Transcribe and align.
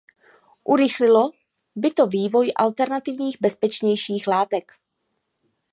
Urychlilo 0.65 1.29
by 1.75 1.91
to 1.91 2.07
vývoj 2.07 2.51
alternativních 2.55 3.37
bezpečnějších 3.41 4.27
látek. 4.27 4.71